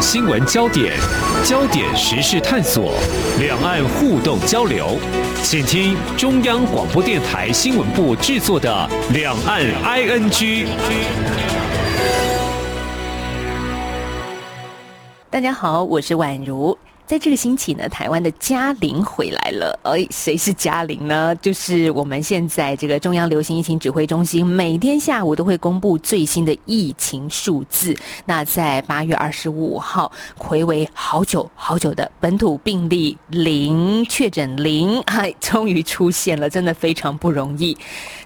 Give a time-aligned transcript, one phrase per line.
[0.00, 0.96] 新闻焦点，
[1.44, 2.94] 焦点时事探索，
[3.40, 4.96] 两岸互动交流，
[5.42, 10.30] 请听中央广播电台新闻部制作的《两岸 ING》。
[15.28, 16.78] 大家好，我是宛如。
[17.08, 19.80] 在这个星期呢，台湾的嘉玲回来了。
[19.82, 21.34] 哎，谁是嘉玲呢？
[21.36, 27.96] 就是我们现在这个中央流行疫情指挥中心每天下午都会公布最新的疫情数字。
[28.26, 37.74] 那在八月二十五号，睽违好久好久的本土病例零确诊零，哎，终于出现了，真的非常不容易。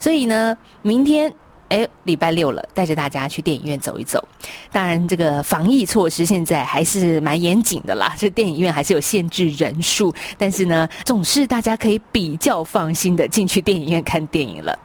[0.00, 1.32] 所以呢，明天。
[1.72, 4.22] 哎，礼拜六了，带着大家去电影院走一走。
[4.70, 10.14] 当然，这个防疫措施现在还是蛮严谨的啦，这电影院还是有限制人数。
[10.36, 14.78] 但是呢，总是大家可以比较放心的进去电影院看电影了。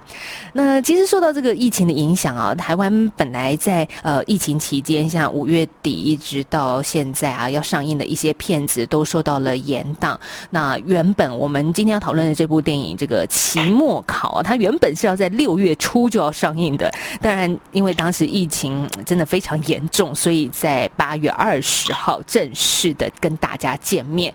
[0.53, 10.17] 那其实受到这个疫情的影响啊，台湾本来在呃疫情期间，像五月底一直到现在啊，要上映的一些片子都受到了延档。
[10.51, 16.76] 那原本我们今天要讨论的这部电影，这个《期末考》啊，它原本是要在六月初就要上映。
[16.77, 24.31] 的，当然，因为当时疫情真的非常严重，所以在八月二十号正式的跟大家见面。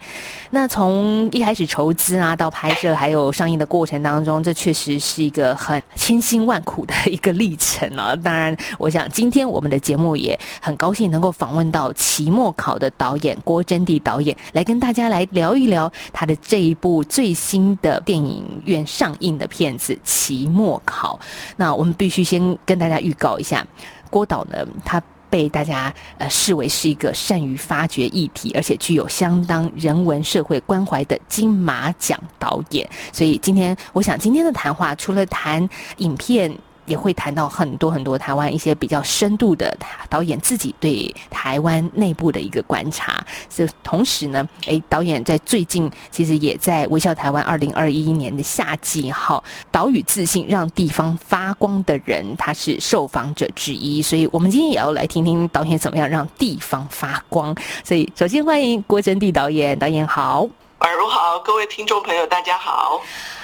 [0.51, 8.17] 那从一开始筹资啊，到拍摄，还有上映的过程当中，这确实是一个很千辛万苦的一个历程啊。
[8.17, 21.19] 当然，我想今天我们的节目也很高兴能够访问到《期末考》的导演郭珍蒂导演，来跟大家来聊一聊他的这一部最新的电影院上映的片子《期末考》。
[21.57, 22.23] 那我们必须。
[22.33, 23.67] 先跟大家预告一下，
[24.09, 32.89] 郭导呢，他被大家呃视为是一个善于发掘议题，而且具有相当人文社会关怀的金马奖导演。
[33.13, 36.51] 所以今天，我想今天的谈话除了谈影片。
[36.87, 39.77] 也会谈到很多很多台湾一些比较深度的
[40.09, 43.25] 导演自己对台湾内部的一个观察。
[43.49, 54.03] 这同时呢，诶，导演在最近其实也在微笑台湾二零二一年的夏季号《岛屿自信让地方发光的人》，他是受访者之一。
[54.03, 57.55] 所以我们今天也要来听听导演怎么样让地方发光。
[57.85, 60.49] 所以首先欢迎郭珍蒂导演，导演好。
[60.83, 63.01] 宛如好，各位听众朋友大家好。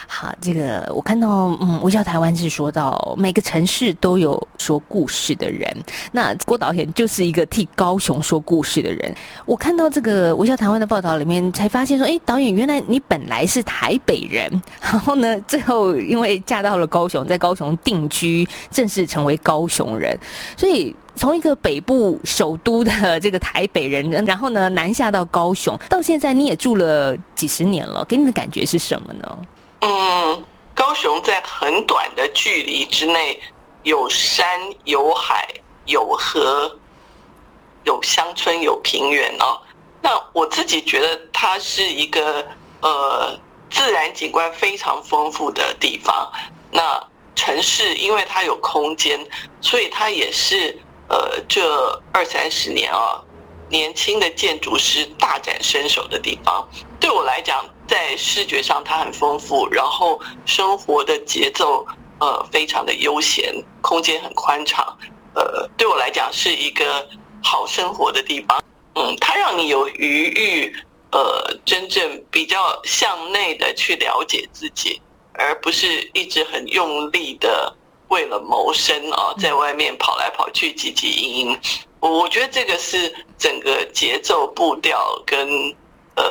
[0.08, 5.72] 好，这个我看到，嗯，微笑台湾是说到每个城市都有说故事的人，
[6.10, 9.14] 那郭导演就是一个替高雄说故事的人。
[9.46, 14.50] 我看到这个微笑台湾的报道里面，才发现说，哎，导演原来你本来是台北人，
[14.80, 20.18] 然后呢，最后因为嫁到了高雄，在高雄定居，正式成为高雄人，
[20.56, 29.38] 所以从一个北部首都的这个台北人，然后呢南下到高雄，到现在你也住了几十年了，给你的感觉是什么呢？
[29.80, 33.40] 嗯，高雄在很短的距离之内，
[33.82, 34.46] 有山
[34.84, 35.46] 有海
[35.86, 36.78] 有河，
[37.84, 39.60] 有乡村有平原哦。
[40.00, 42.46] 那我自己觉得它是一个
[42.80, 46.30] 呃自然景观非常丰富的地方。
[46.70, 47.02] 那
[47.34, 49.18] 城市因为它有空间，
[49.60, 50.76] 所以它也是
[51.08, 53.22] 呃这二三十年啊，
[53.68, 56.68] 年轻的建筑师大展身手的地方。
[57.00, 57.64] 对我来讲。
[57.88, 61.86] 在视觉上，它很丰富，然后生活的节奏
[62.20, 64.84] 呃非常的悠闲，空间很宽敞，
[65.34, 67.08] 呃，对我来讲是一个
[67.42, 68.62] 好生活的地方。
[68.94, 70.76] 嗯，它让你有余裕，
[71.12, 75.00] 呃，真正比较向内的去了解自己，
[75.32, 77.74] 而不是一直很用力的
[78.08, 81.60] 为了谋生啊，在外面跑来跑去，汲汲营营。
[82.00, 85.48] 我觉得这个是整个节奏步调跟
[86.16, 86.24] 呃。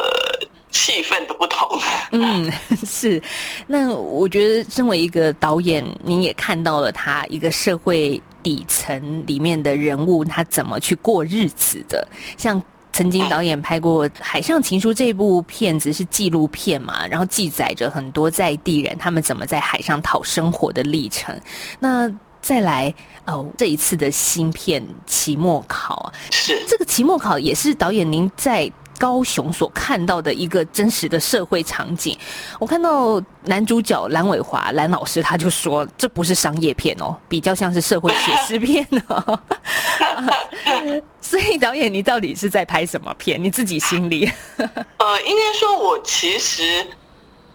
[0.70, 1.80] 气氛的不同，
[2.12, 2.52] 嗯，
[2.86, 3.20] 是。
[3.66, 12.06] 那我觉得，身为一个导演，你也看到了他一个社会底层里面的人物，他怎么去过日子的。
[12.38, 12.62] 像
[12.98, 21.40] 曾经导演拍过《海上情书》这部片子是纪录片嘛，然后记载着很多在地人他们怎么在海上讨生活的历程。
[21.78, 22.92] 那再来
[23.26, 28.72] 哦，这一次的新片《期末考》是这个《期末考》也是导演您在。
[28.98, 32.18] 高雄所看到的一个真实的社会场景，
[32.60, 39.40] 我看到男主角蓝伟华蓝老师他就说，这不是商业片哦，比较像是社会写实片哦。
[41.22, 43.42] 所以导演，你到底是在拍什么片？
[43.44, 44.32] 你自己心里？
[44.58, 46.88] 呃，应该说，我其实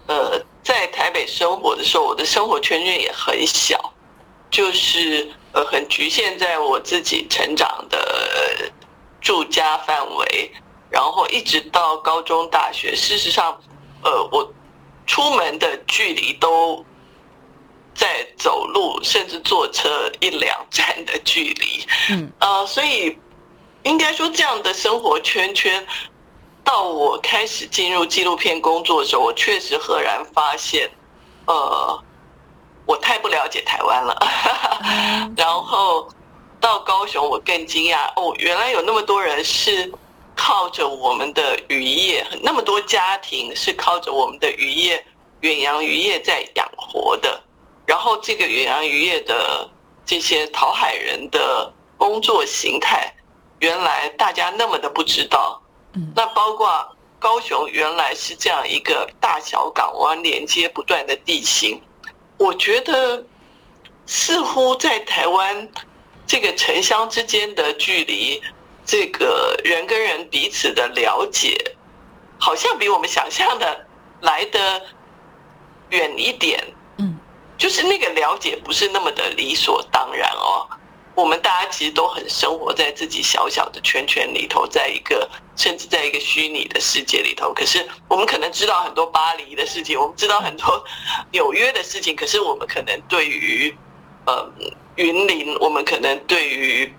[0.06, 3.92] 呃在台北生活的时候，我的生活圈圈也很小，
[4.50, 7.98] 就是呃很局限在我自己成长的
[9.20, 10.52] 住家范围。
[10.92, 13.58] 然后一直到高中、大学，事实上，
[14.02, 14.52] 呃，我
[15.06, 16.84] 出门的距离都
[17.94, 21.86] 在走路，甚至坐车一两站的距离。
[22.10, 23.18] 嗯，呃，所以
[23.84, 25.84] 应该说这样的生活圈圈，
[26.62, 30.90] 到我开始进入纪录片工作的时候，我确实赫然发现，
[31.46, 32.04] 呃，
[32.84, 34.14] 我太不了解台湾了。
[35.36, 36.06] 然后
[36.60, 39.90] 到高雄，我更惊讶哦，原来有那么多人是
[40.44, 45.00] 靠着我们的渔业，那么多家庭是靠着我们的渔业、
[45.42, 47.40] 远洋渔业在养活的。
[47.86, 49.70] 然后这个远洋渔业的
[50.04, 53.14] 这些讨海人的工作形态，
[53.60, 55.62] 原来大家那么的不知道。
[56.12, 56.88] 那包括
[57.20, 61.80] 高雄原来是这样一个大小港湾连接不断的地形，
[62.36, 63.24] 我觉得
[64.06, 65.70] 似乎在台湾
[66.26, 68.42] 这个城乡之间的距离，
[68.84, 71.56] 这个人跟人彼此的了解，
[72.38, 73.86] 好像比我们想象的
[74.20, 74.82] 来的
[75.90, 76.62] 远一点。
[76.98, 77.16] 嗯，
[77.56, 80.68] 就是那个了解不是那么的理所当然哦。
[81.14, 87.52] 我们大家其实都很生活在自己小小的圈圈里头，在一个甚至在一个虚拟的世界里头。
[87.52, 90.82] 可是我们可能知道很多巴黎的事情，我们知道很多
[91.30, 92.16] 纽约的事情。
[92.16, 93.76] 可是我们可能对于
[94.24, 94.50] 呃
[94.96, 96.90] 云林，我们可能对于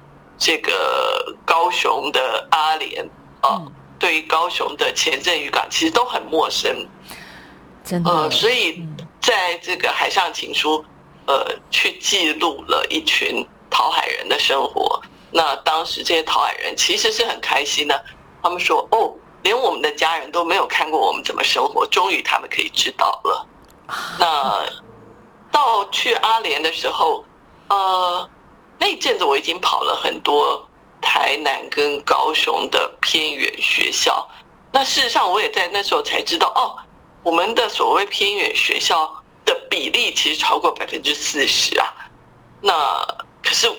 [0.44, 3.10] 这个高雄的阿联
[3.40, 3.63] 啊，
[3.98, 6.86] 对于高雄的前镇渔港，其实都很陌生。
[7.86, 8.12] 真的。
[8.12, 8.86] 呃，所以
[9.22, 10.84] 在这个海上情书，
[11.28, 13.48] 呃，去记录了一群。
[13.75, 15.01] 讨海人的生活，
[15.31, 18.06] 那当时这些讨海人其实是很开心的。
[18.44, 19.12] 他们说：“哦，
[19.42, 23.48] 连我们的家人都没有看过我们怎么生活，终于他们可以知道了。”
[24.19, 24.63] 那
[25.51, 27.25] 到去阿联的时候，
[27.68, 28.30] 呃，
[28.83, 30.62] 那一阵子我已经跑了很多
[31.01, 34.27] 台南跟高雄的偏远学校。
[34.74, 36.75] 那事实上，我也在那时候才知道，哦，
[37.24, 39.09] 我们的所谓偏远学校
[39.45, 41.94] 的比例其实超过百分之四十啊。
[42.59, 43.01] 那
[43.41, 43.71] 可是，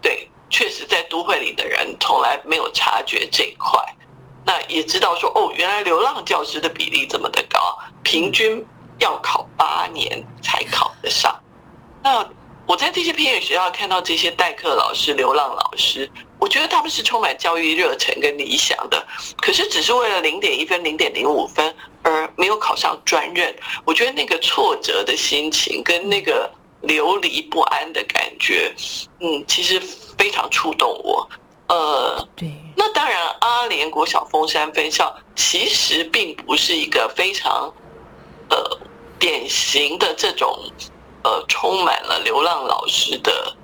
[0.00, 3.80] 对，确实在都会里的人从来没有察觉这一块，
[4.46, 8.64] 那也知道说，哦，原来流浪教师的比例这么的高，平均
[9.00, 11.36] 要考八年才考得上。
[12.04, 12.24] 那
[12.66, 19.06] 我在这些偏远学校看到这些代课老师、流浪老师，我觉得他们是充满教育热忱跟理想的，
[19.40, 23.54] 可是只是为了零点一分、零点零五分而没有考上专任。
[23.84, 26.50] 我觉得那个挫折的心情跟那个。
[26.86, 28.70] 流离不安的感觉，
[29.18, 29.80] 嗯，其实
[30.18, 31.26] 非常触动我。
[31.66, 37.72] 呃，对，那当然，阿联国小峰山分校其实并不是一个非常
[38.50, 38.78] 呃
[39.18, 40.70] 典型的这种
[41.24, 43.56] 呃充满了流浪老师的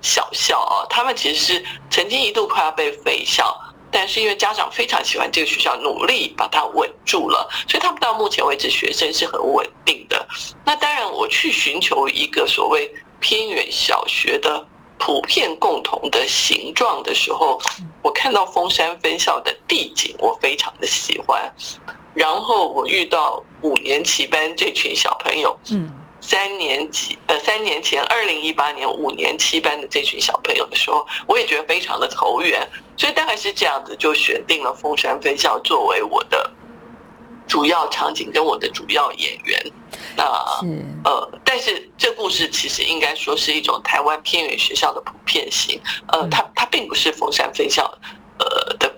[0.00, 3.54] 小校啊，他们其实是曾经一度快要被废校。
[3.90, 10.28] 但是因为家长非常喜欢这个学校，努力把它稳住了，所以他们到目前为止学生是很稳定的。
[10.62, 14.62] 那当然，我去寻求一个所谓偏远小学的
[14.98, 17.58] 普遍共同的形状的时候，
[18.02, 21.50] 我看到峰山分校的地景，我非常的喜欢。
[22.12, 25.90] 然后我遇到五年级班这群小朋友，嗯。
[26.28, 36.50] 三年级，呃，三年前，二零一八年五年七班的这群小朋友的时候，我也觉得非常的投缘，所以大概是这样子，就选定了凤山分校作为我的
[37.46, 39.72] 主要场景跟我的主要演员。
[40.14, 40.24] 那
[41.02, 47.90] 呃，但是这故事其实应该说是一种台湾偏远学校的普遍性，呃，它它并不是凤山分校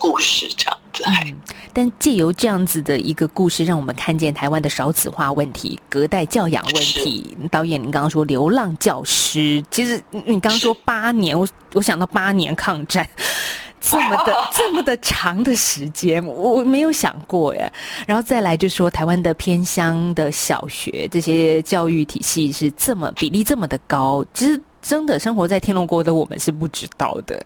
[0.01, 1.37] 故事这样子，嗯。
[1.73, 7.37] 但借由这样子的一个故事，让我们看见台湾的少子化问题、隔代教养问题。
[7.49, 13.09] 导演，您刚刚说流浪教师，其实你刚刚说八年，我我想到八年抗战，
[13.81, 17.73] 这么的 这么的长的时间，我我没有想过耶。
[18.05, 24.61] 然后再来就说台湾的偏乡的小学，这些教育体系是这么比例这么的高，其实。
[24.83, 27.45] 真的生活在天龙国的我们是不知道的。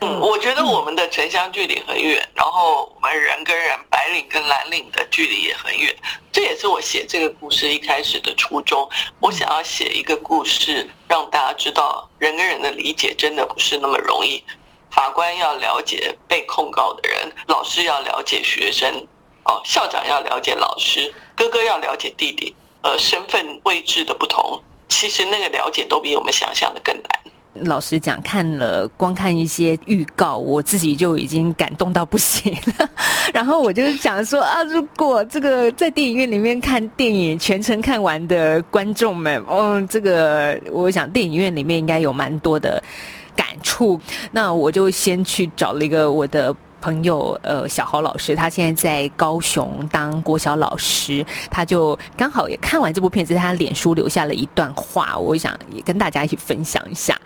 [0.00, 5.94] 嗯，我觉得我们的城乡距离很远，然后我们人跟人、白领跟蓝领的距离也很远。
[6.32, 8.88] 这也是我写这个故事一开始的初衷。
[9.20, 14.42] 我想要写一个故事，让大家知道人跟人的理解真的不是那么容易。
[14.90, 18.90] 法官要了解被控告的人，老师要了解学生，
[19.44, 24.62] 哦，校长要了解老师，哥哥要了解弟弟，呃，身份位置的不同。
[24.92, 27.04] 其实那个了解都比我们想象的更难。
[27.66, 32.88] 老实讲，看了光看一些预告，我自己就已经感动到不行了。
[33.32, 42.82] 然后我就想说啊，如果这个在电影院里面看电影全程看完的观众们，哦，这个我想电影院里面应该有蛮多的
[43.34, 44.00] 感触。
[44.30, 46.54] 那我就先去找了一个我的。
[46.82, 57.16] 朋友，呃，小豪老师，他现在在高雄当国小老师，他就刚好也看完这部片子，他脸书留下了一段话，我想也跟大家一起分享一下。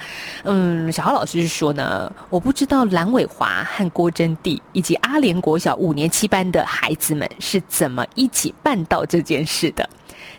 [0.44, 9.88] 嗯，小豪老师是说呢，我不知道蓝伟华和郭珍娣以及阿联国小五年七班的孩子们是怎么一起办到这件事的。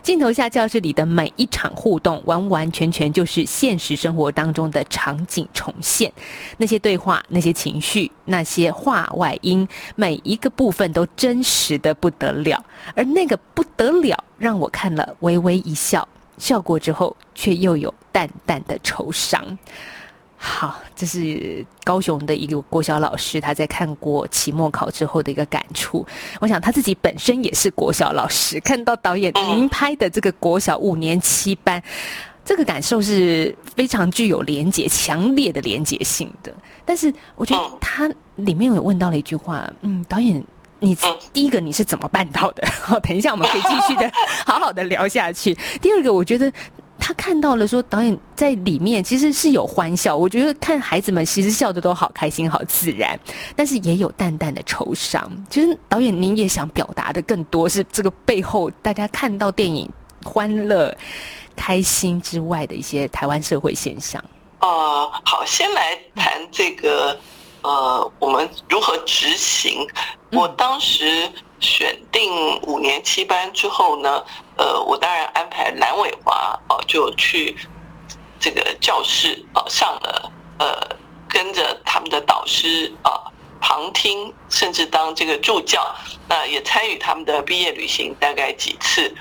[0.08, 6.10] 镜头下教室里的每一场互动，完完全全就是现实生活当中的场景重现。
[6.56, 12.64] 那些对话，那些情绪，那些话外音，每一个部分都真实的不得了。
[12.94, 19.58] 而那个不得了，让我看了微微一笑，笑过之后，却又有淡淡的惆怅。
[20.40, 26.06] 好，这是高雄的一个国小老师，他在看过期末考之后的一个感触。
[26.40, 31.82] 我想他自己本身也是国小老师，看到导演您拍的这个国小五年七班，
[32.44, 36.54] 这个感受是非常具有连结、强烈的连结性的。
[36.84, 40.40] 但是我觉得他里面有问到了一句话，嗯，导演，
[40.78, 40.96] 你
[41.32, 42.64] 第一个你是怎么办到的？
[42.80, 44.08] 好，等一下我们可以继续的
[44.46, 45.52] 好好的聊下去。
[45.82, 46.52] 第二个，我觉得。
[47.00, 53.18] 他看到了，说导演在里面其实是有欢笑，我觉得看孩子们其实笑的都好开心、好自然，
[53.56, 55.22] 但是也有淡淡的惆怅。
[55.48, 59.88] 其实导演您也想表达的更多是这个背后大家看到电影
[60.24, 60.94] 欢乐、
[61.56, 64.22] 开心之外的一些台湾社会现象。
[64.60, 67.16] 呃，好，先来谈这个，
[67.62, 69.86] 呃，我们如何执行。
[70.32, 71.30] 我当时。
[71.60, 74.24] 选定五年七班之后呢，
[74.56, 77.56] 呃，我当然安排蓝伟华哦，就去
[78.38, 80.96] 这个教室啊上了，呃，
[81.28, 83.20] 跟着他们的导师啊
[83.60, 85.84] 旁听，甚至当这个助教，
[86.28, 89.12] 那也参与他们的毕业旅行大概几次，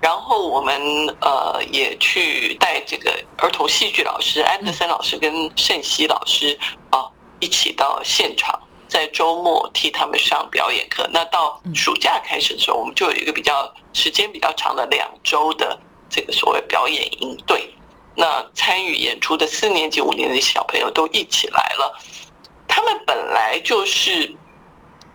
[0.00, 0.76] 然后我们
[1.20, 6.58] 呃也去带这个儿童戏剧老师安德森老师跟盛熙老师
[6.90, 7.06] 啊
[7.38, 8.60] 一起到现场。
[8.94, 15.76] 在周末替他们上表演课，那到暑假开始的时候，我们就有一个比较时间比较长的两周的
[16.08, 17.68] 这个所谓表演营队。
[18.14, 21.98] 那参与演出的四年级、五年级小朋友都一起来了。
[22.68, 24.32] 他们本来就是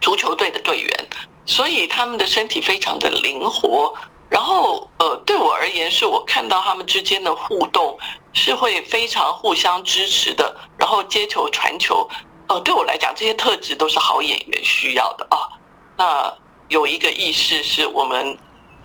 [0.02, 1.08] 足球队的队员，
[1.46, 3.94] 所以他们的身体非常的灵活。
[4.30, 7.98] 然后，呃，对我而言，是我看到他们之间的互动
[8.34, 12.08] 是会非常互相支持的，然后接球、传球。
[12.50, 15.48] 哦，对我来讲，这些特质都是好演员需要的啊。
[15.96, 16.34] 那
[16.68, 18.38] 有一个意识是我们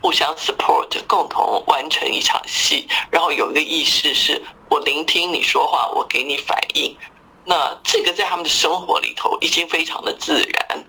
[0.02, 2.86] 互相 support，共同完成一场戏。
[3.10, 6.94] 然后有一个意识是我聆听你说话，我给你反应。
[7.46, 10.84] 那这个在他们的生活里头已经非常的自然。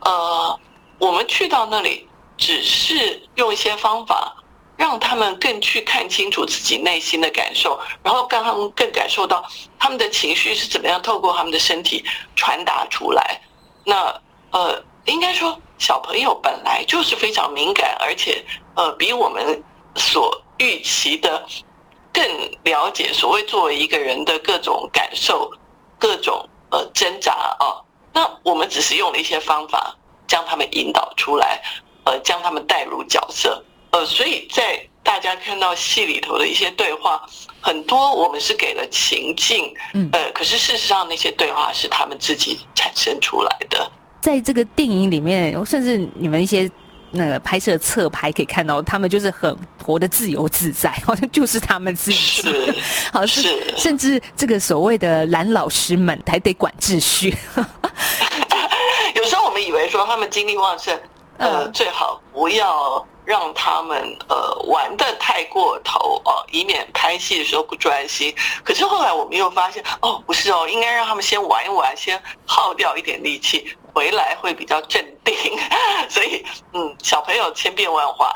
[0.00, 0.60] 呃，
[0.98, 2.06] 我们去到那里，
[2.36, 4.34] 只是用一些方法。
[4.78, 9.44] 让他们更去看清楚自己内心的感受，然后让他们更感受到
[9.76, 12.04] 他们的情绪是怎么样透过他们的身体
[12.36, 13.40] 传达出来。
[13.84, 18.44] 那呃，应该说小朋友本来就是非常敏感，而且
[18.76, 19.62] 呃，比我们
[19.96, 21.44] 所预期的
[22.12, 22.24] 更
[22.62, 25.50] 了解所谓作为一个人的各种感受、
[25.98, 27.82] 各种呃挣扎啊。
[28.12, 29.96] 那我们只是用了一些方法
[30.28, 31.60] 将他们引导出来，
[32.04, 33.64] 呃，将他们带入角色。
[34.08, 37.22] 呃，所以在大家看到戏里头的一些对话，
[37.60, 43.90] 很多我们是给了情境，嗯，呃，可是事实上那些对话是他们自己产生出来的。
[44.20, 46.70] 在这个电影里面，甚至你们一些
[47.10, 52.74] 那个拍摄侧拍可以看到，他们就是很活得自由自在， 好像就是他们自己，是，
[53.12, 57.34] 好是，是甚至这个所谓的蓝老师们还得管秩序。
[59.14, 60.98] 有时候我们以为说他们精力旺盛，
[61.38, 63.06] 呃，最好不要。
[63.28, 68.34] 让他们呃玩的太过头哦，以免拍戏的时候不专心。
[68.64, 75.36] 可是后来我们又发现，哦，不是哦，应该让他们先玩一玩，先耗掉一点力气，回来会比较镇定。
[76.08, 76.42] 所以，
[76.72, 78.32] 嗯，小朋友千变万化，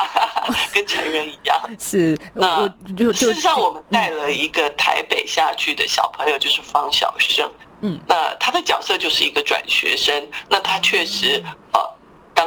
[0.74, 1.58] 跟成人一样。
[1.80, 2.68] 是，那
[3.14, 7.50] 事实上，我们带了一个台北下去的小朋友，就是方小胜。
[7.80, 10.28] 嗯，那他的角色就是一个转学生。
[10.50, 11.80] 那他确实呃。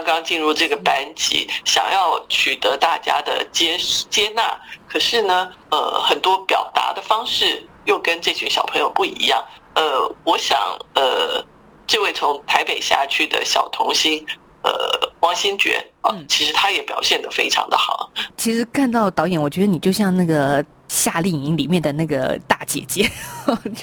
[0.05, 3.77] 刚进入这个班级，想要取得大家的接
[4.09, 4.57] 接纳，
[4.87, 9.43] 可是呢，呃，很多表达的方式又跟这群小朋友不一样。
[9.73, 10.57] 呃，我想，
[10.93, 11.43] 呃，
[11.87, 14.25] 这位从台北下去的小童星，
[14.63, 14.71] 呃，
[15.19, 18.09] 王新觉嗯，其实他也表现得非常的好。
[18.37, 20.63] 其实看到导演，我觉得你就像那个。
[20.87, 23.09] 夏令营里面的那个大姐姐，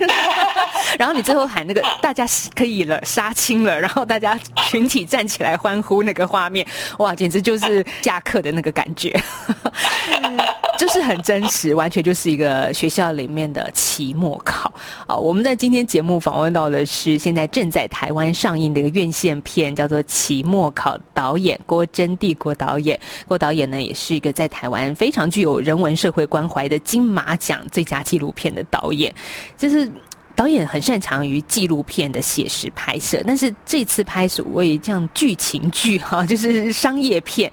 [0.99, 6.67] 然后你最后喊那个大家可以了，杀青了，然后大家群体站起来欢呼那个画面，
[6.99, 9.19] 哇，简直就是下课的那个感觉。
[10.79, 14.73] 就是很真实，完全就是一个学校里面的期末考
[15.07, 15.15] 啊。
[15.15, 22.99] 我们在今天节目访问到的是现在正在台湾上映的一个院线片，叫做《期末考》，导演郭珍娣郭导演。
[23.29, 29.15] 郭导演呢，也是一个在台湾非常具有人文社会关怀的金马奖最佳纪录片的导演，
[29.57, 29.91] 就是。
[30.35, 37.53] 导演很擅长于纪录片的写实拍摄，但是这次拍所谓这样剧情剧哈，就是商业片，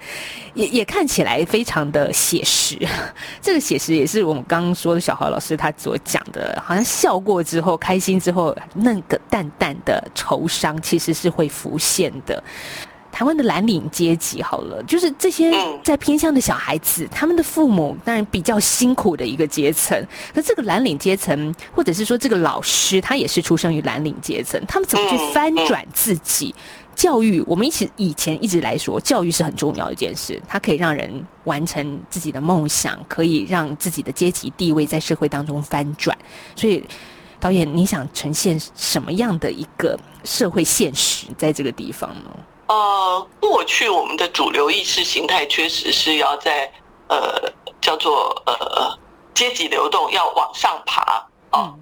[0.54, 2.78] 也也看起来非常的写实。
[3.42, 12.42] 这个写实也是我们刚刚说的小豪老师他所讲的，好像笑过之后，开心之后，那个淡淡的愁伤其实是会浮现的。
[13.20, 15.52] 台湾的蓝领阶级，好了，就是这些
[15.84, 20.02] 在偏乡的小孩子，他们的父母当然比较辛苦的一个阶层。
[20.32, 26.54] 那这个蓝领阶层，或者是说这个老师，他也是出生于蓝领阶层，他们怎么去翻转自己？
[26.94, 36.16] 教育，我们一起以前一直来说，教育是很重要的一件事，它可以让人完成自己的梦想，可以让自己的阶级地位在社会当中翻转。
[36.56, 36.82] 所以，
[37.38, 42.30] 导演，你想呈现什么样的一个社会现实在这个地方呢？
[42.70, 46.72] 呃，过去我们的主流意识形态确实是要在
[47.08, 48.96] 呃叫做呃
[49.34, 51.74] 阶级流动要往上爬啊、哦。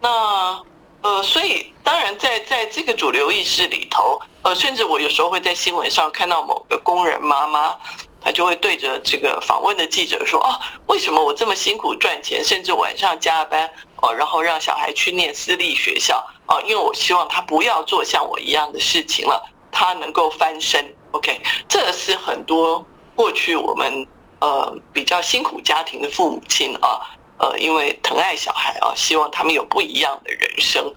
[0.00, 0.62] 那
[1.02, 7.76] 呃，所以当然在在这个主流意识里头，呃，甚至我有时候会在新闻上看到某个工人妈妈，
[8.20, 16.62] 她就会对着这个访问的记者说：“啊，为什么我这么辛苦赚钱，甚至晚上加班哦，然后让小孩去念私立学校哦？
[16.62, 22.84] 因为我希望他不要做像我一样的事情了。”他能够翻身，OK，这是很多
[23.14, 24.06] 过去我们
[24.40, 27.00] 呃比较辛苦家庭的父母亲啊，
[27.38, 30.94] 呃，因为疼爱小孩啊，希望他们有不一样的人生。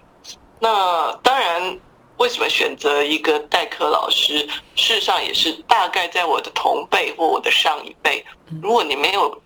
[0.59, 1.79] 那当然，
[2.17, 4.47] 为什么选择一个代课老师？
[4.75, 8.23] 事实上也是大概在我的同辈或我的上一辈，
[8.61, 9.41] 如果你没有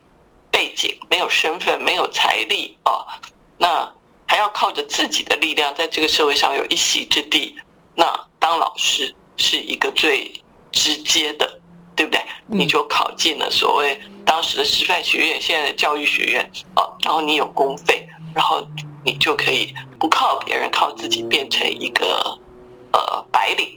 [0.52, 3.06] 背景、没有身份、没有财力啊，
[3.58, 3.90] 那
[4.28, 7.56] 还要靠着自己的力量在这个社会上有一席之地。
[7.96, 10.32] 那当老师是一个最
[10.72, 11.60] 直接的，
[11.96, 12.22] 对不对？
[12.46, 18.64] 你就考进了所谓当时的师范学院，现在的教育学院啊，然后你有公费，然后
[19.04, 22.38] 你就可以不靠别人，靠自己变成一个
[22.94, 23.68] 呃白领。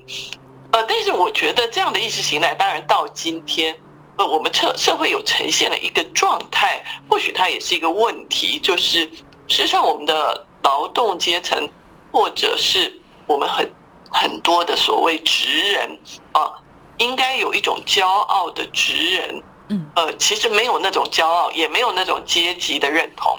[0.72, 3.74] 呃，但是我觉得这样的意识形态，当然到今天，
[4.18, 9.10] 呃，我们社社会有呈现了一个状态，或许它也是一个问题，就是
[9.46, 11.66] 实际上我们的劳动阶层，
[12.12, 13.66] 或者是我们很。
[14.10, 15.98] 很多的所谓职人
[16.32, 16.52] 啊，
[16.98, 23.38] 应该有一种骄傲的职人，嗯，呃，其实没有那种骄傲，也没有那种阶级的认同，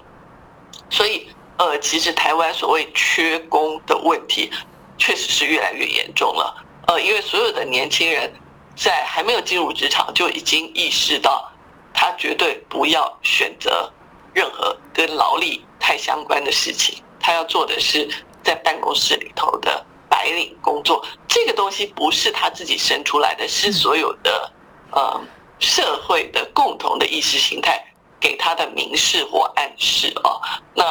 [0.89, 1.27] 所以，
[1.58, 4.51] 呃，其实台湾所谓缺工的问题，
[4.97, 8.32] 确实是越来越严重了，呃，因为所有的年轻人
[8.75, 11.51] 在还没有进入职场就已经意识到，
[11.93, 13.91] 他绝对不要选择
[14.34, 18.08] 任何跟劳力太相关的事情，他要做的是
[18.43, 19.86] 在办公室里头的。
[20.10, 24.52] 白领工作这个东西不是他自己生出来的，是所有的
[24.91, 25.22] 呃
[25.60, 27.80] 社会的共同的意识形态
[28.19, 30.41] 给他的明示或暗示哦。
[30.74, 30.84] 那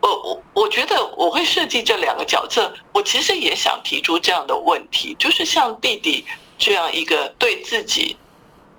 [0.00, 6.24] 我我我觉得我会设计这两个角色，我其实也想提出这样的问题，就是像弟弟
[6.56, 8.16] 这样一个对自己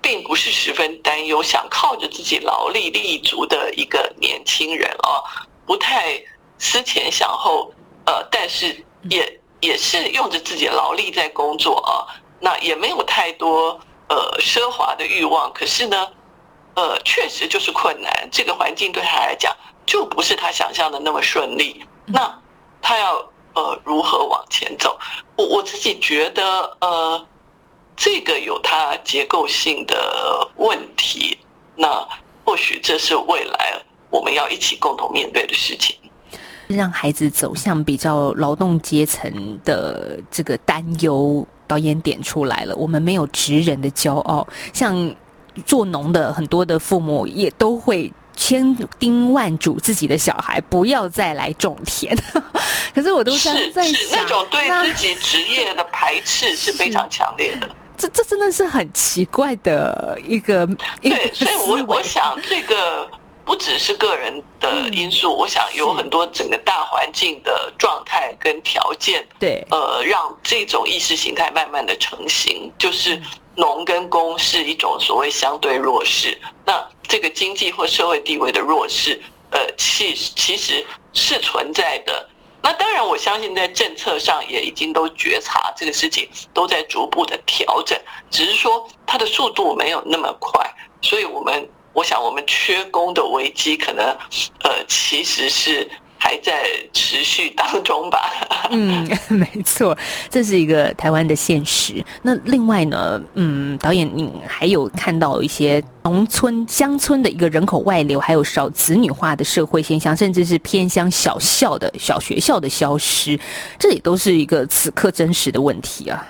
[0.00, 5.22] 并不是十分担忧，想靠着自己劳力立足的一个年轻人啊，
[5.66, 6.20] 不太
[6.58, 7.72] 思前想后，
[8.06, 9.40] 呃，但是也。
[9.64, 12.04] 也是用着自己的劳力在工作啊，
[12.38, 16.08] 那也没有太多呃奢华的欲望，可是呢，
[16.74, 18.28] 呃，确实就是困难。
[18.30, 21.82] 这个环境对他来讲就不是他想象的那么顺利。
[22.04, 22.38] 那
[22.82, 23.16] 他要
[23.54, 24.98] 呃如何往前走？
[25.36, 27.26] 我我自己觉得呃，
[27.96, 31.38] 这个有它结构性的问题。
[31.74, 32.06] 那
[32.44, 35.96] 或许这是未来我们要一起共同面对的事情。
[36.68, 42.74] 让孩子走向比较劳动阶层的这个担忧，导演点出来了。
[42.76, 45.14] 我们没有职人的骄傲，像
[45.66, 52.16] 做农的很多的父母也都会千叮万嘱自己的小孩不要再来种田。
[52.94, 57.68] 可是我都在在想，那种对自己职业的排斥是非常强烈的。
[57.96, 60.68] 这这真的是很奇怪的一个
[61.00, 61.16] 一个。
[61.16, 63.08] 对，所以我我想这个。
[63.44, 72.72] 不只是个人的因素，我想有很多整个大环境的状态跟条件，对，呃，让这种意识形态慢慢的成型。
[72.78, 73.20] 就是
[73.54, 82.26] 农跟工是一种所谓相对弱势，那这个经济或社会地位的弱势，呃，其其实是存在的。
[82.62, 91.68] 那当然，我相信在政策上也已经都觉察这个事情，都在逐步的调整，只是说它的速度没有那么快，所以我们。
[91.94, 94.04] 我想我们缺工的危机可能
[94.62, 95.88] 呃其实是。
[96.16, 98.32] 还在持续当中吧。
[98.72, 99.94] 嗯， 没错，
[100.30, 102.02] 这是一个台湾的现实。
[102.22, 113.38] 那另外呢，嗯，导演，你还有看到一些农村、乡村的一个人口外流，还有少子女化的社会现象，甚至是偏乡小校的小学校的消失，
[113.78, 116.26] 这也都是一个此刻真实的问题啊。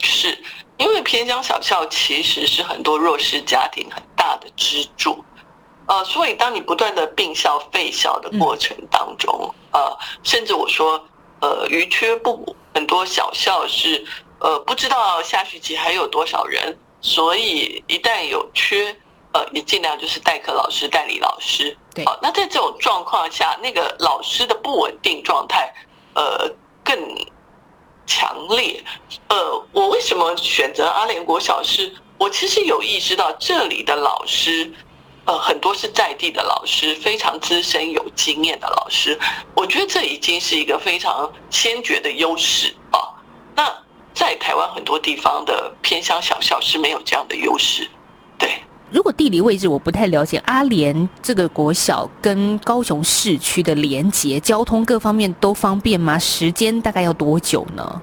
[0.00, 0.36] 是
[0.76, 5.24] 因为偏乡小校其实是很多弱势家庭很大的支柱。
[5.86, 11.04] 呃，所以当你不断的病校废校的过程当中，呃，甚至我说，
[11.40, 14.06] 呃，余缺不补，很多小校是
[14.38, 18.96] 呃不知道下学期还有多少人，所以一旦有缺，
[19.32, 21.76] 呃，也尽量就是代课老师、代理老师。
[21.92, 25.74] 对，好，那在这种状况下，那个老师的不稳定状态，
[26.14, 26.48] 呃，
[26.84, 26.96] 更
[28.06, 28.80] 强烈。
[29.28, 31.92] 呃，我为什么选择阿联国小是？
[32.20, 34.70] 我其实有意识到这里的老师。
[35.26, 39.16] 呃，很多是在地的老师，非常资深有经验的老师，
[39.54, 42.98] 我觉得这已经是一个非常先决的优势啊。
[43.54, 43.70] 那
[44.14, 47.86] 在台湾很多地方的偏乡小校是没有这样的优势。
[48.38, 48.50] 对，
[48.90, 56.18] 如果地理位置我不太了解，阿联这个国小跟高雄市区的连接、交通各方面都方便吗？
[56.18, 58.02] 时间大概要多久呢？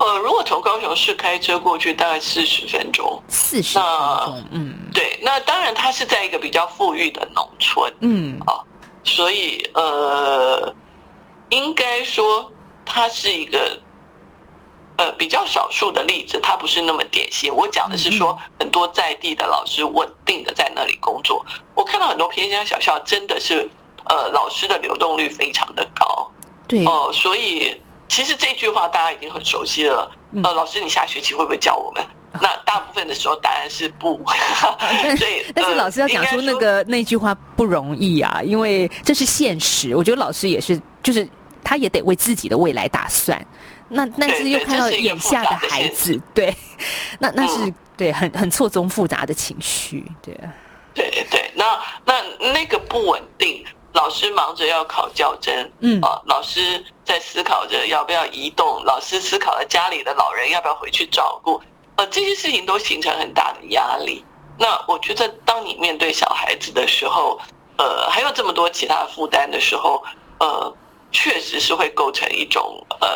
[0.00, 3.22] 呃，如果从高雄市开车过去，大概四十分钟。
[3.28, 3.84] 四十分
[4.24, 5.20] 钟，嗯，对。
[5.22, 8.64] 那当然，它是在一个比较富裕的农村，嗯，啊，
[9.04, 10.74] 所以呃，
[11.50, 12.50] 应该说
[12.86, 13.78] 它是一个
[14.96, 17.54] 呃比较少数的例子，它不是那么典型。
[17.54, 21.44] 我讲的是说，很多在地的老师稳定的在那里工作。
[21.74, 23.68] 我看到很多偏乡小校，真的是
[24.08, 26.30] 呃老师的流动率非常的高，
[26.66, 27.78] 对，哦、呃，所以。
[28.10, 30.10] 其实这句话大家已经很熟悉了。
[30.42, 32.04] 呃，老师，你下学期会不会教我们？
[32.42, 34.20] 那大部分的时候答案是不。
[35.16, 39.94] 所以， 但是老师要讲出那个那句话不容易啊，因为这是现实。
[39.94, 41.26] 我觉得老师也是，就是
[41.62, 43.40] 他也得为自己的未来打算。
[43.88, 46.52] 那但是又看到眼下的孩子，对，
[47.20, 50.36] 那那是对很很错综复杂的情绪，对。
[50.92, 52.20] 对对，那那
[52.52, 53.64] 那个不稳定。
[53.92, 61.60] 老师忙着要考教甄，嗯啊，老师在思考着要不要移动，老师思考了家里的老人要不要回去照顾，
[61.96, 64.24] 呃，这些事情都形成很大的压力。
[64.58, 67.40] 那我觉得，当你面对小孩子的时候，
[67.78, 70.02] 呃，还有这么多其他负担的时候，
[70.38, 70.72] 呃，
[71.10, 73.08] 确实是会构成一种呃，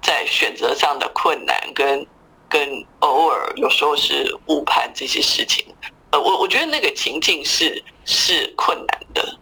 [0.00, 2.06] 在选择上的困难跟，
[2.48, 5.64] 跟跟偶尔有时候是误判这些事情。
[6.12, 9.38] 呃，我我觉得那个情境是是困难的。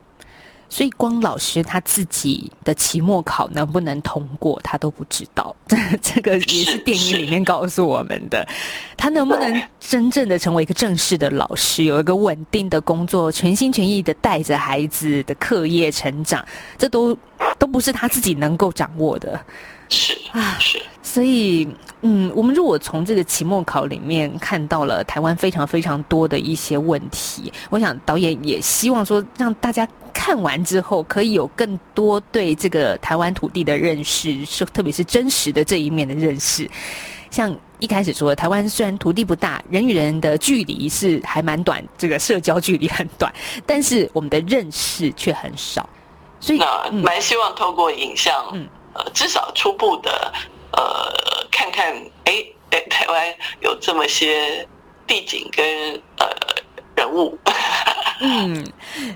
[0.70, 5.54] 所以，光老师他自己的期末考能不能通过，他都不知道。
[5.66, 8.46] 这 这个也是电影里面告诉我们的。
[8.96, 16.42] 他能不能真正的成为一个正式的老师，有一个稳定的工作，全心全意的带着孩子的课业成长，
[16.78, 17.18] 这都
[17.58, 19.44] 都不是他自己能够掌握的。
[19.90, 20.80] 是啊，是。
[21.02, 21.68] 所以，
[22.02, 36.70] 嗯，我们如果从这个期末考里面看到了台湾非常非常多的一些问题，我想导演也希望说，让大家看完之后可以有更多对这个台湾土地的认识，是特别是真实的这一面的认识。
[37.28, 43.32] 像一开始说，台湾虽然土地不大，人与人的距离是还蛮短，这个社交距离很短，
[43.66, 45.88] 但是我们的认识却很少。
[46.38, 50.32] 所以，那蛮希望透过影像，嗯，呃，至少初步的。
[50.72, 51.12] 呃，
[51.50, 51.92] 看看，
[52.24, 54.66] 哎，哎，台湾有这么些
[55.04, 55.66] 地景跟
[56.18, 56.26] 呃
[56.94, 57.36] 人物，
[58.22, 58.64] 嗯，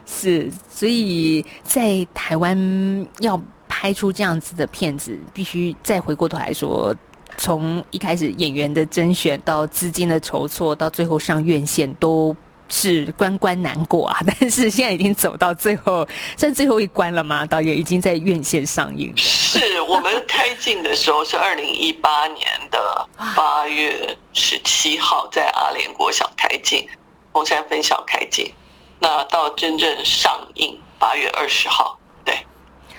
[0.04, 6.94] 是，所以在台湾要拍出这样子的片子，必须再回过头来说，
[7.36, 12.36] 从一开始演员的甄选到资金的筹措，到最后上院线都。
[12.68, 17.44] 是关关难过啊， 但是现在已经走到最后，算最后一关了吗？
[17.46, 19.12] 导演已经在院线上映。
[19.16, 26.88] 是我们开镜的时候是二零一八年的八月十七号，在阿联国小开镜，
[27.32, 28.52] 红山分校开镜。
[28.98, 32.34] 那到真正上映八月二十号，对，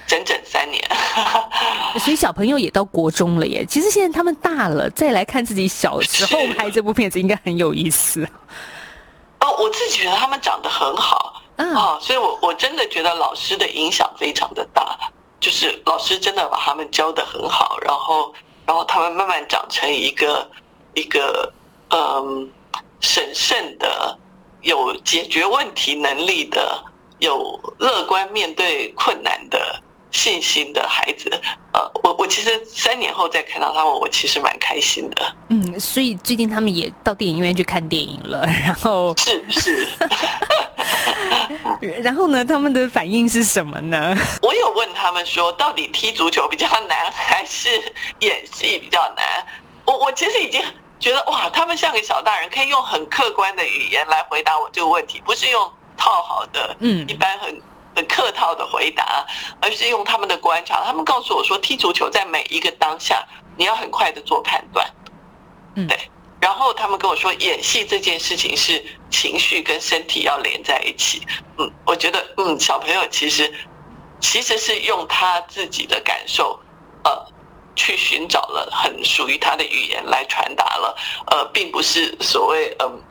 [0.05, 0.83] 整整三年。
[1.99, 3.65] 所以小朋友也到国中了耶。
[3.65, 8.27] 其实现在他们大了，再来看自己小时候拍这部片子，应该很有意思。
[9.45, 14.97] 哦，我自己觉得他们长得很好，啊、哦，所以我我真的觉得老师的影响非常的大，
[15.39, 18.33] 就是老师真的把他们教得很好，然后
[18.65, 20.49] 然后他们慢慢长成一个
[20.95, 21.53] 一个
[21.89, 22.49] 嗯
[23.01, 24.17] 审慎的、
[24.61, 26.83] 有解决问题能力的、
[27.19, 29.81] 有乐观面对困难的
[30.15, 31.29] 信心的孩子。
[31.73, 35.35] 呃，我我其实三年后再看到他们，我其实蛮开心的。
[35.49, 39.87] 嗯，所以最近他们也到电影院去看电影了， 然后是是。
[42.01, 44.15] 然后呢，他们的反应是什么呢？
[44.41, 47.69] 我有问他们说，到底踢足球比较难，还是
[48.19, 49.45] 演戏比较难？
[49.85, 50.63] 我我其实已经
[50.99, 57.61] 觉得哇，他们像个小大人，可以用很客观的语言来回答我这个问题，不是用套好的，嗯，一般很
[57.95, 59.25] 很客套的回答，
[59.61, 60.83] 而是用他们的观察。
[60.83, 63.25] 他们告诉我说，踢足球在每一个当下，
[63.57, 64.89] 你要很快的做判断，
[65.75, 65.97] 嗯，对。
[66.41, 71.25] 然后他们跟我说，演戏这件事情是情绪跟身体要连在一起。
[71.57, 73.51] 嗯，我觉得，嗯，小朋友其实
[74.19, 76.59] 其实是用他自己的感受，
[77.03, 77.25] 呃，
[77.75, 80.95] 去寻找了很属于他的语言来传达了，
[81.31, 83.01] 呃，并不是所谓嗯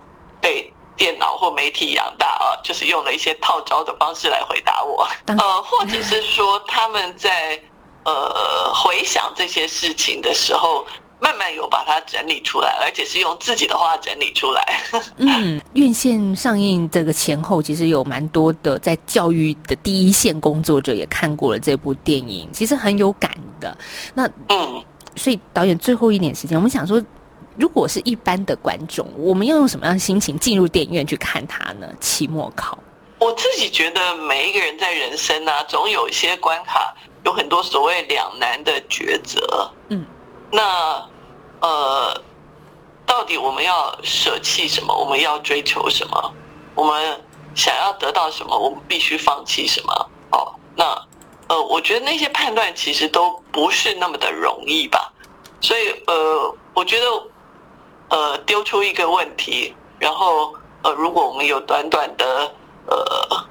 [0.40, 5.06] 被电脑或媒体养大啊，就是用了一些套招的方式来回答我。
[5.26, 7.60] 呃，或者是说他们在
[8.04, 10.86] 呃回想这些事情的时候。
[11.20, 14.82] 慢慢有把它整理出来，而且是用自己的话整理出来。
[15.16, 23.74] 嗯，院线上映这个前后，其实有蛮多的在教育的第一线工作者也看过了这部电影，其实很有感的。
[24.12, 24.84] 那嗯，
[25.16, 27.02] 所以导演最后一点时间，我们想说，
[27.56, 31.86] 如果是一般的观众，我们要用什么样的心情进入电影院去看它呢？
[32.00, 32.78] 期末考，
[33.18, 39.70] 我自己觉得每一个人在人生啊，总有一些关卡，有很多所谓两难的抉择。
[39.88, 40.04] 嗯，
[40.50, 41.08] 那。
[41.60, 42.20] 呃，
[43.06, 44.94] 到底我们要舍弃什么？
[44.94, 46.34] 我们要追求什么？
[46.74, 47.18] 我们
[47.54, 48.58] 想要得到什么？
[48.58, 50.10] 我们必须放弃什么？
[50.32, 50.84] 哦，那
[51.48, 55.10] 呃，我觉得那些判断其实都不是那么的容易吧。
[55.62, 57.06] 所以呃，我觉得
[58.08, 62.54] 呃，丢出一个问题，然后呃，如果我们有短短的
[62.86, 63.46] 呃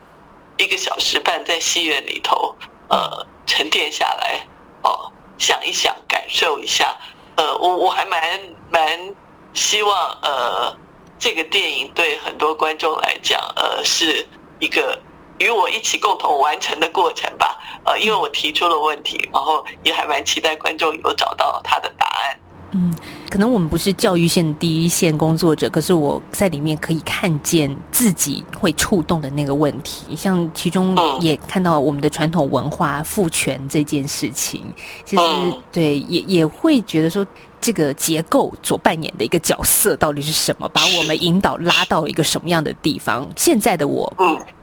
[0.57, 2.55] 一个小时半在戏院里头
[2.89, 4.47] 呃沉淀下来，
[4.83, 6.95] 哦，想一想，感受一下。
[7.35, 8.21] 呃，我我还蛮
[8.69, 9.15] 蛮
[9.53, 10.77] 希望，呃，
[11.17, 14.25] 这个电影对很多观众来讲，呃，是
[14.59, 14.99] 一个
[15.39, 17.59] 与我一起共同完成的过程吧。
[17.85, 22.39] 呃，因为我提出了问题，然后也还蛮期待观众有找到他的答案。
[22.73, 22.93] 嗯。
[23.29, 34.61] 可能我们不是教育线第一线工作者，可是我在里面可以看见自己会触动的那个问题，像其中也看到我们的传统文化父权这件事情，
[35.03, 35.23] 其实
[35.71, 37.25] 对也也会觉得说，
[37.59, 43.27] 这个结构所扮演的一个角色到底是什么，把我们引导拉到一个什么样的地方？
[43.35, 44.11] 现在的我，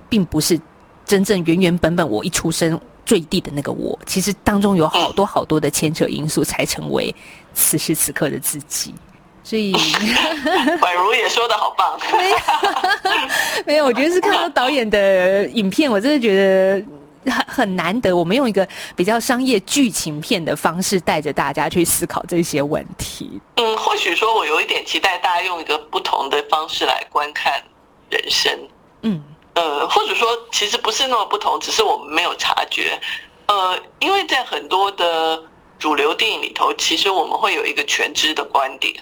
[0.08, 0.60] 并不是
[1.04, 7.12] 真正原原本本我一出生坠地的那个我，其实当中有好多好多的牵扯因素，才成为。
[7.52, 8.94] 此时此刻的自己，
[9.42, 9.74] 所以
[10.80, 11.98] 宛如也说的好棒。
[12.14, 12.36] 没有，
[13.66, 18.16] 没有，我觉得是看到导演的影片，我真的觉得很很难得。
[18.16, 23.40] 我们用一个比较商业剧情片的方式，带着大家去思考这些问题。
[23.56, 27.60] 嗯，或许说我有一点期待大家用一个不同的方式来观看
[28.08, 28.56] 人生。
[29.02, 29.20] 嗯，
[29.54, 33.00] 呃，或者说其实不是那么不同，只是我们没有察觉。
[33.46, 35.42] 呃，因为在很多的。
[35.80, 38.94] 主流电影里头，其实我们会有一个全知的观点，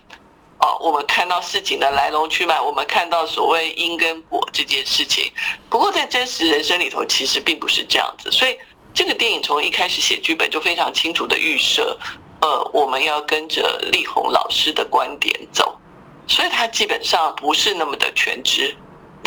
[0.61, 5.29] 哦，我们看到事情的来龙去脉，我们看到所谓因跟果这件事情。
[5.69, 8.31] 不过在真实人生里头，其实并不是这样子。
[8.31, 8.57] 所以
[8.95, 11.99] 这个电影从一开始写剧本就非常清楚的预设，
[12.43, 15.77] 呃，我们要跟着力宏老师的观点走，
[16.29, 18.73] 所以他基本上不是那么的全知。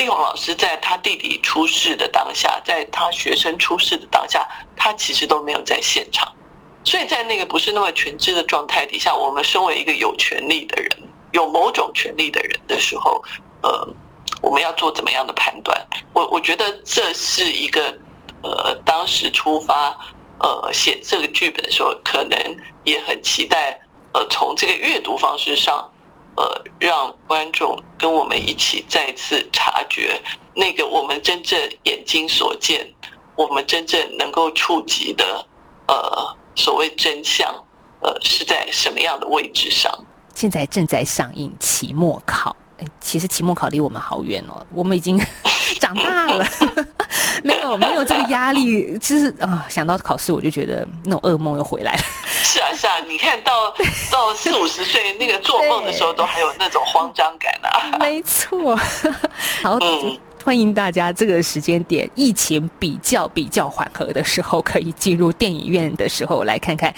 [0.02, 6.28] 力宏老师在他弟弟出事的当下，在他学生出事的当下，他其实都没有在现场。
[6.84, 10.90] 所以在那个不是那么全知的状态底下，我们身为一个有权利的人，
[11.34, 13.24] 有某种权利的人的时候，
[13.62, 13.88] 呃，
[14.42, 15.80] 我们要做怎么样的判断？
[16.14, 17.96] 我我觉得这是一个，
[18.42, 19.96] 呃，当时出发，
[20.40, 23.80] 呃，写这个剧本的时候，可能也很期待，
[24.16, 25.91] 呃，从这个阅读方式上，
[26.36, 30.22] 呃，让观众跟我们一起再次察觉
[30.56, 32.94] 那个我们真正眼睛所见，
[33.36, 35.46] 我们真正能够触及的，
[35.88, 36.38] 呃。
[36.54, 37.50] 所谓真相，
[38.02, 39.89] 呃，是在什么样的位置上？
[40.36, 42.54] 现在正在上映期末考。
[43.00, 45.20] 其实期末考离我们好远哦，我们已经
[45.80, 46.46] 长大了，
[47.44, 48.98] 没有没有这个压力。
[49.00, 52.00] 其实啊，想到考试，我就觉得那种噩梦又回来了。
[52.44, 53.72] 是啊是啊，你看到
[54.12, 57.98] 到四五十岁那个做梦的时候，都还有那种慌张感啊。
[58.00, 58.76] 没错，
[59.63, 59.78] 好。
[59.82, 66.91] 嗯欢迎大家这个时间点，疫情比较比较缓和的时候，可以进入电影院的时候来看看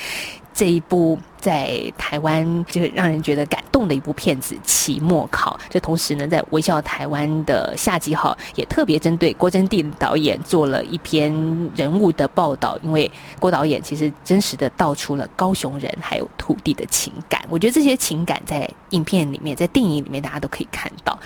[0.54, 5.60] 这一部在台湾就是让人觉得感动的一部片子《期末考》。
[5.70, 11.34] 这同时呢，在《微笑台湾》的夏季号也特别针对郭珍娣导演做了一篇
[11.76, 17.44] 人物的报道，因为郭导演其实真实的道出了高雄人还有土地的情感。
[17.50, 21.18] 我觉得这些情感在影片里面，在电影里面，大家都可以看到。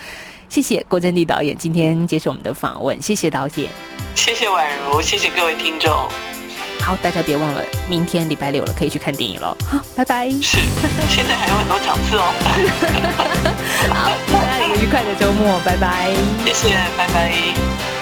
[0.49, 3.69] 谢谢郭珍娣导演今天接受我们的访问，谢谢导演，
[4.15, 5.91] 谢谢宛如，谢谢各位听众。
[6.87, 9.57] 好，大家别忘了，明天礼拜六了，可以去看电影了。
[9.69, 10.29] 好，拜拜。
[10.41, 10.57] 是，
[11.09, 12.31] 现在还有很多场次哦。
[13.93, 16.15] 好，大家有个愉快的周末，拜拜。
[16.45, 17.96] 谢谢，拜拜。